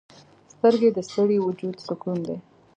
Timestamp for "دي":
2.27-2.37